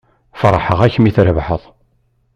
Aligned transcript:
Feṛḥeɣ-ak 0.39 0.95
mi 0.99 1.11
trebḥeḍ. 1.15 1.63